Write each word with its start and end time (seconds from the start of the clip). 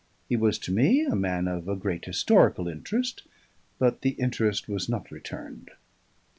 He 0.27 0.35
was 0.35 0.57
to 0.57 0.71
me 0.71 1.05
a 1.05 1.15
man 1.15 1.47
of 1.47 1.67
a 1.67 1.75
great 1.75 2.05
historical 2.05 2.67
interest, 2.67 3.21
but 3.77 4.01
the 4.01 4.13
interest 4.17 4.67
was 4.67 4.89
not 4.89 5.11
returned." 5.11 5.69